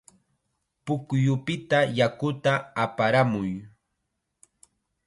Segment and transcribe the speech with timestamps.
[0.85, 2.53] Pukyupita yakuta
[2.83, 3.51] aparamuy.